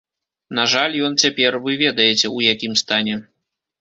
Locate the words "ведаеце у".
1.85-2.45